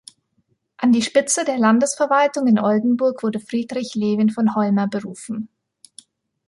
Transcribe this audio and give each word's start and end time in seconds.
An 0.77 0.91
die 0.91 1.03
Spitze 1.03 1.45
der 1.45 1.59
Landesverwaltung 1.59 2.47
in 2.47 2.57
Oldenburg 2.57 3.21
wurde 3.21 3.39
Friedrich 3.39 3.93
Levin 3.93 4.31
von 4.31 4.55
Holmer 4.55 4.87
berufen. 4.87 5.47